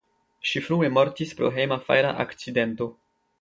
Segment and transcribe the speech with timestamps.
[0.51, 2.89] Ŝi frue mortis pro hejma fajra akcidento.